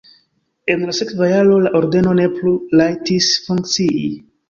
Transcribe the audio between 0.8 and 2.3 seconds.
la sekva jaro la ordeno ne